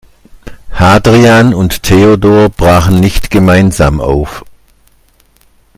Hadrian 0.71 1.53
und 1.53 1.83
Theodor 1.83 2.49
brachen 2.49 2.99
nicht 2.99 3.29
gemeinsam 3.29 4.01
auf. 4.01 4.43